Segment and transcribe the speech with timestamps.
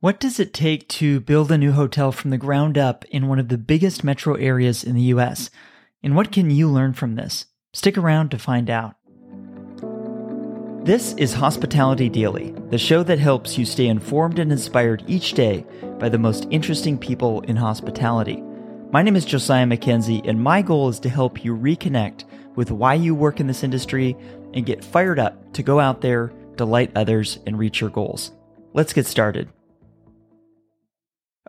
[0.00, 3.40] What does it take to build a new hotel from the ground up in one
[3.40, 5.50] of the biggest metro areas in the US?
[6.04, 7.46] And what can you learn from this?
[7.72, 8.94] Stick around to find out.
[10.84, 15.66] This is Hospitality Daily, the show that helps you stay informed and inspired each day
[15.98, 18.40] by the most interesting people in hospitality.
[18.92, 22.22] My name is Josiah Mackenzie, and my goal is to help you reconnect
[22.54, 24.16] with why you work in this industry
[24.54, 28.30] and get fired up to go out there, delight others, and reach your goals.
[28.74, 29.48] Let's get started.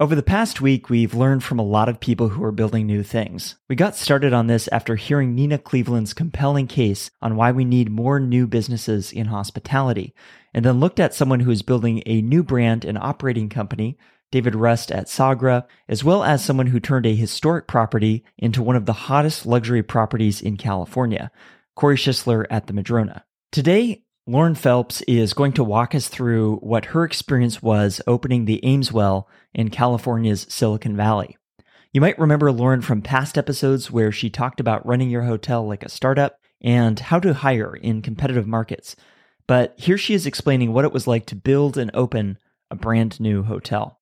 [0.00, 3.02] Over the past week, we've learned from a lot of people who are building new
[3.02, 3.56] things.
[3.68, 7.90] We got started on this after hearing Nina Cleveland's compelling case on why we need
[7.90, 10.14] more new businesses in hospitality,
[10.54, 13.98] and then looked at someone who is building a new brand and operating company,
[14.30, 18.76] David Rust at Sagra, as well as someone who turned a historic property into one
[18.76, 21.32] of the hottest luxury properties in California,
[21.74, 23.24] Corey Schisler at the Madrona.
[23.50, 28.60] Today, Lauren Phelps is going to walk us through what her experience was opening the
[28.62, 29.24] Ameswell
[29.54, 31.38] in California's Silicon Valley.
[31.94, 35.82] You might remember Lauren from past episodes where she talked about running your hotel like
[35.82, 38.94] a startup and how to hire in competitive markets.
[39.46, 42.36] But here she is explaining what it was like to build and open
[42.70, 43.98] a brand new hotel.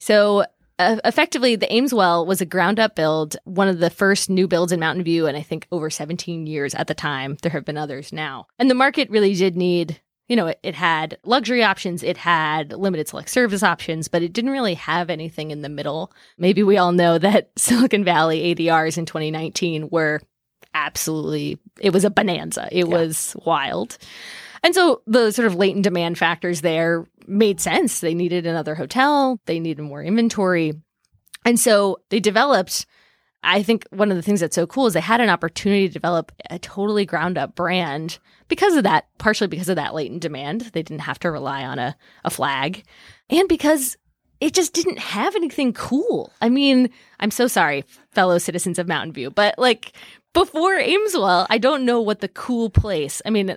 [0.00, 0.46] So,
[0.78, 4.72] uh, effectively, the Ameswell was a ground up build, one of the first new builds
[4.72, 7.36] in Mountain View, and I think over 17 years at the time.
[7.42, 8.46] There have been others now.
[8.58, 12.72] And the market really did need, you know, it, it had luxury options, it had
[12.72, 16.12] limited select service options, but it didn't really have anything in the middle.
[16.38, 20.20] Maybe we all know that Silicon Valley ADRs in 2019 were
[20.74, 22.68] absolutely, it was a bonanza.
[22.72, 22.98] It yeah.
[22.98, 23.96] was wild.
[24.64, 28.00] And so the sort of latent demand factors there made sense.
[28.00, 30.72] They needed another hotel, they needed more inventory.
[31.44, 32.86] And so they developed
[33.46, 35.92] I think one of the things that's so cool is they had an opportunity to
[35.92, 40.62] develop a totally ground up brand because of that, partially because of that latent demand.
[40.72, 42.84] They didn't have to rely on a, a flag
[43.28, 43.98] and because
[44.40, 46.32] it just didn't have anything cool.
[46.40, 49.92] I mean, I'm so sorry, fellow citizens of Mountain View, but like
[50.32, 53.22] before Ameswell, I don't know what the cool place.
[53.24, 53.56] I mean,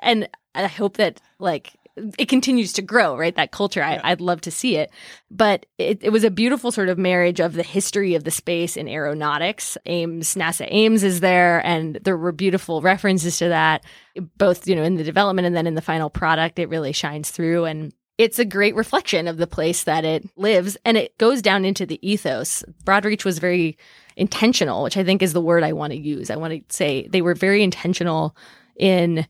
[0.00, 1.76] and I hope that like
[2.18, 3.34] it continues to grow, right?
[3.36, 3.82] That culture.
[3.82, 4.90] I, would love to see it.
[5.30, 8.76] But it, it, was a beautiful sort of marriage of the history of the space
[8.76, 9.76] in aeronautics.
[9.84, 13.84] Ames, NASA Ames is there, and there were beautiful references to that,
[14.38, 16.58] both, you know, in the development and then in the final product.
[16.58, 17.66] It really shines through.
[17.66, 21.64] And it's a great reflection of the place that it lives, and it goes down
[21.64, 22.64] into the ethos.
[22.84, 23.76] Broadreach was very
[24.16, 26.30] intentional, which I think is the word I want to use.
[26.30, 28.34] I want to say they were very intentional
[28.76, 29.26] in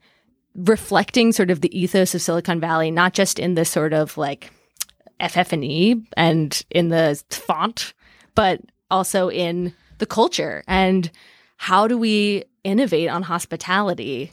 [0.54, 4.52] reflecting sort of the ethos of Silicon Valley, not just in the sort of like
[5.26, 7.94] FF&E and in the font,
[8.34, 8.60] but
[8.90, 11.10] also in the culture and
[11.56, 14.32] how do we innovate on hospitality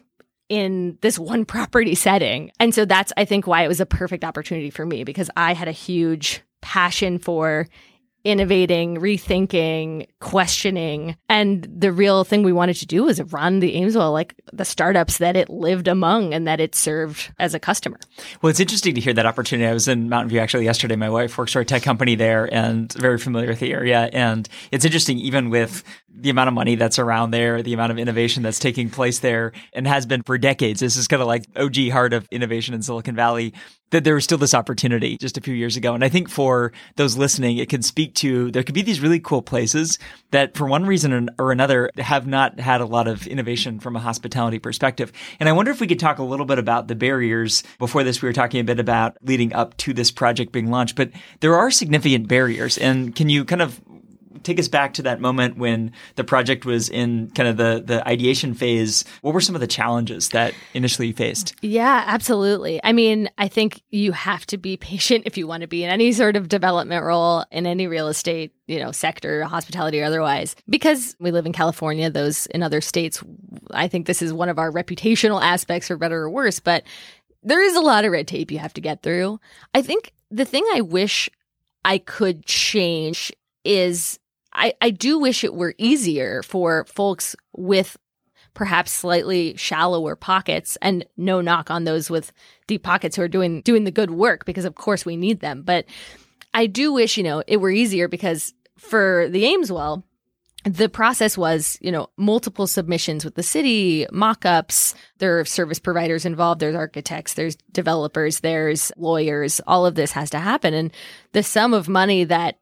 [0.50, 2.52] in this one property setting.
[2.60, 5.54] And so that's I think why it was a perfect opportunity for me because I
[5.54, 7.68] had a huge passion for
[8.24, 11.16] innovating, rethinking, questioning.
[11.30, 15.20] And the real thing we wanted to do was run the Ameswell like the startups
[15.20, 18.00] that it lived among and that it served as a customer.
[18.42, 19.68] Well, it's interesting to hear that opportunity.
[19.68, 20.96] I was in Mountain View actually yesterday.
[20.96, 24.10] My wife works for a tech company there and very familiar with the area.
[24.12, 27.98] And it's interesting, even with the amount of money that's around there, the amount of
[27.98, 30.82] innovation that's taking place there and has been for decades.
[30.82, 33.54] This is kind of like OG heart of innovation in Silicon Valley
[33.92, 35.94] that there was still this opportunity just a few years ago.
[35.94, 39.20] And I think for those listening, it can speak to there could be these really
[39.20, 40.00] cool places
[40.32, 44.00] that for one reason or another have not had a lot of innovation from a
[44.00, 45.12] hospitality perspective.
[45.40, 47.64] And I wonder if we could talk a little bit about the barriers.
[47.80, 50.96] Before this, we were talking a bit about leading up to this project being launched,
[50.96, 52.78] but there are significant barriers.
[52.78, 53.82] And can you kind of
[54.44, 58.08] take us back to that moment when the project was in kind of the the
[58.08, 59.06] ideation phase.
[59.22, 61.56] What were some of the challenges that initially you faced?
[61.62, 62.80] Yeah, absolutely.
[62.84, 65.90] I mean, I think you have to be patient if you want to be in
[65.90, 70.56] any sort of development role in any real estate you know sector hospitality or otherwise
[70.70, 73.22] because we live in california those in other states
[73.72, 76.84] i think this is one of our reputational aspects for better or worse but
[77.42, 79.40] there is a lot of red tape you have to get through
[79.74, 81.30] i think the thing i wish
[81.84, 83.34] i could change
[83.66, 84.20] is
[84.54, 87.98] I, I do wish it were easier for folks with
[88.54, 92.32] perhaps slightly shallower pockets and no knock on those with
[92.68, 95.62] deep pockets who are doing doing the good work because of course we need them.
[95.62, 95.86] But
[96.54, 100.04] i do wish you know it were easier because for the ameswell
[100.66, 106.26] the process was you know multiple submissions with the city mock-ups there are service providers
[106.26, 110.74] involved there's architects there's developers there's lawyers all of this has to happen.
[110.74, 110.92] And
[111.32, 112.58] the sum of money that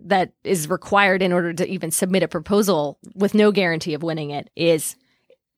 [0.00, 4.30] that is required in order to even submit a proposal with no guarantee of winning
[4.30, 4.96] it is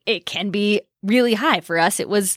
[0.07, 2.37] it can be really high for us it was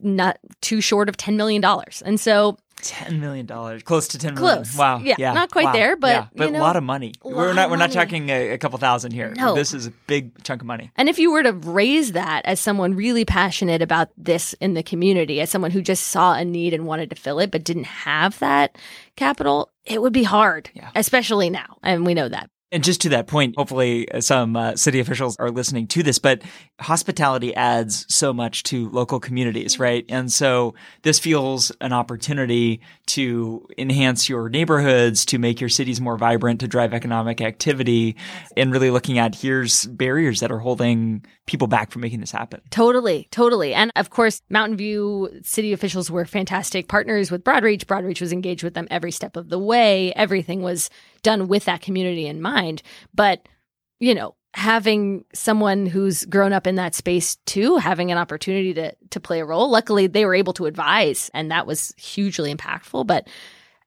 [0.00, 1.62] not too short of $10 million.
[2.04, 4.54] And so Ten million dollars, close to ten million.
[4.64, 4.74] Close.
[4.74, 5.00] Wow.
[5.00, 5.72] Yeah, not quite Wow.
[5.74, 6.26] there, but, yeah.
[6.34, 7.12] but you know, a lot of money.
[7.22, 7.68] a We're not.
[7.68, 9.34] We're not talking a, a couple thousand here.
[9.36, 9.54] No.
[9.54, 10.90] This is a big chunk of money.
[10.96, 14.82] And if you were to raise that as someone really passionate about this in the
[14.82, 17.84] community, as someone who just saw a need and wanted to fill it but didn't
[17.84, 18.78] have that
[19.14, 20.88] capital, it would be hard, Yeah.
[20.96, 21.76] especially now.
[21.82, 22.48] And we know that.
[22.72, 26.20] And just to that point, hopefully uh, some uh, city officials are listening to this,
[26.20, 26.42] but
[26.78, 30.04] hospitality adds so much to local communities, right?
[30.08, 36.16] And so this feels an opportunity to enhance your neighborhoods, to make your cities more
[36.16, 38.14] vibrant, to drive economic activity,
[38.56, 42.60] and really looking at here's barriers that are holding people back from making this happen.
[42.70, 43.74] Totally, totally.
[43.74, 47.86] And of course, Mountain View city officials were fantastic partners with Broadreach.
[47.86, 50.12] Broadreach was engaged with them every step of the way.
[50.14, 50.88] Everything was
[51.22, 52.82] done with that community in mind.
[53.14, 53.48] But,
[53.98, 58.94] you know, having someone who's grown up in that space too, having an opportunity to
[59.10, 59.70] to play a role.
[59.70, 63.06] Luckily, they were able to advise, and that was hugely impactful.
[63.06, 63.28] But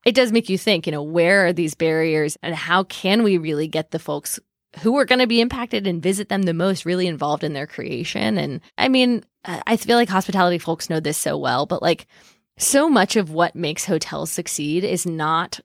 [0.06, 3.38] it does make you think, you know, where are these barriers and how can we
[3.38, 4.39] really get the folks
[4.79, 7.68] who are going to be impacted and visit them the most really involved in their
[7.68, 8.38] creation?
[8.38, 12.07] And I mean, I feel like hospitality folks know this so well, but like
[12.57, 15.59] so much of what makes hotels succeed is not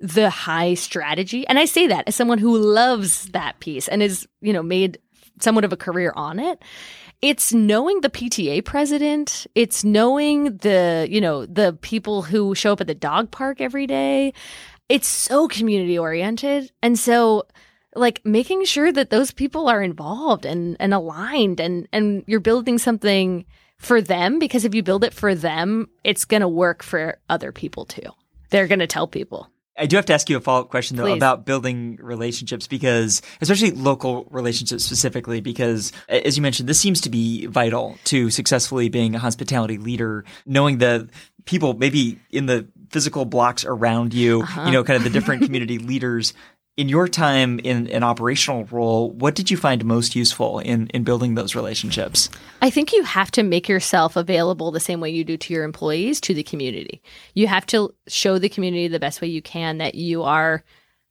[0.00, 1.46] the high strategy.
[1.46, 4.98] And I say that as someone who loves that piece and is, you know, made
[5.40, 6.62] somewhat of a career on it.
[7.22, 9.46] It's knowing the PTA president.
[9.54, 13.86] It's knowing the, you know, the people who show up at the dog park every
[13.86, 14.32] day.
[14.88, 16.72] It's so community oriented.
[16.82, 17.46] And so
[17.94, 22.78] like making sure that those people are involved and, and aligned and, and you're building
[22.78, 23.44] something
[23.76, 27.52] for them because if you build it for them, it's going to work for other
[27.52, 28.10] people too.
[28.50, 29.50] They're going to tell people.
[29.80, 31.16] I do have to ask you a follow up question though Please.
[31.16, 37.08] about building relationships because, especially local relationships specifically, because as you mentioned, this seems to
[37.10, 41.08] be vital to successfully being a hospitality leader, knowing the
[41.46, 44.66] people maybe in the physical blocks around you, Uh-huh.
[44.66, 46.34] you know, kind of the different community leaders.
[46.80, 51.04] In your time in an operational role, what did you find most useful in, in
[51.04, 52.30] building those relationships?
[52.62, 55.64] I think you have to make yourself available the same way you do to your
[55.64, 57.02] employees, to the community.
[57.34, 60.64] You have to show the community the best way you can that you are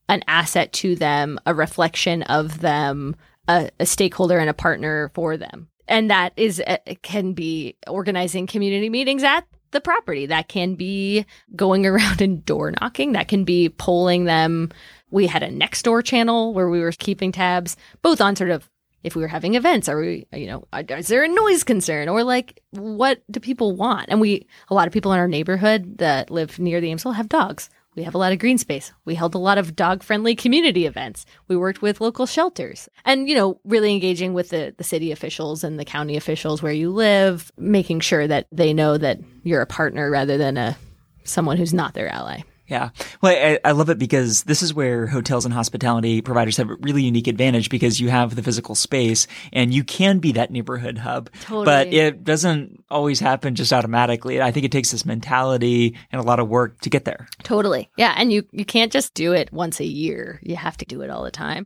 [0.07, 3.16] an asset to them, a reflection of them,
[3.48, 5.68] a, a stakeholder and a partner for them.
[5.88, 10.25] And that is, uh, can be organizing community meetings at the property.
[10.25, 11.25] That can be
[11.56, 13.13] going around and door knocking.
[13.13, 14.71] That can be polling them.
[15.12, 18.69] We had a next door channel where we were keeping tabs, both on sort of
[19.04, 22.24] if we were having events, are we, you know, is there a noise concern or
[22.24, 24.07] like what do people want?
[24.10, 27.30] And we, a lot of people in our neighborhood that live near the Ameswell have
[27.30, 27.69] dogs.
[28.00, 28.94] We have a lot of green space.
[29.04, 31.25] We held a lot of dog friendly community events.
[31.50, 35.66] We worked with local shelters and, you know, really engaging with the, the city officials
[35.66, 39.66] and the county officials where you live, making sure that they know that you're a
[39.66, 40.78] partner rather than a
[41.25, 42.40] someone who's not their ally.
[42.69, 42.89] Yeah.
[43.21, 46.75] Well, I, I love it because this is where hotels and hospitality providers have a
[46.75, 51.00] really unique advantage because you have the physical space and you can be that neighborhood
[51.00, 51.30] hub.
[51.42, 51.66] Totally.
[51.66, 54.42] But it doesn't always happen just automatically.
[54.42, 57.27] I think it takes this mentality and a lot of work to get there.
[57.44, 57.89] Totally.
[57.98, 58.13] Yeah.
[58.16, 60.39] And you, you can't just do it once a year.
[60.44, 61.66] You have to do it all the time.